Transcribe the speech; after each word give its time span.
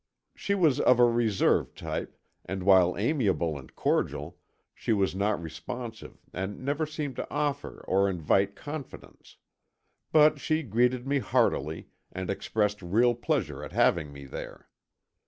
She 0.35 0.55
was 0.55 0.79
of 0.79 0.97
a 0.99 1.05
reserved 1.05 1.77
type 1.77 2.17
and 2.43 2.63
while 2.63 2.95
amiable 2.97 3.55
and 3.55 3.71
cordial, 3.75 4.39
she 4.73 4.93
was 4.93 5.13
not 5.13 5.39
responsive 5.39 6.17
and 6.33 6.65
never 6.65 6.87
seemed 6.87 7.17
to 7.17 7.29
offer 7.29 7.85
or 7.87 8.09
invite 8.09 8.55
confidence. 8.55 9.37
But 10.11 10.39
she 10.39 10.63
greeted 10.63 11.05
me 11.05 11.19
heartily, 11.19 11.89
and 12.11 12.31
expressed 12.31 12.81
real 12.81 13.13
pleasure 13.13 13.63
at 13.63 13.73
having 13.73 14.11
me 14.11 14.25
there. 14.25 14.69